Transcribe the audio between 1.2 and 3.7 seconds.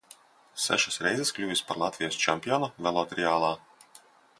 kļuvis par Latvijas čempionu velotriālā.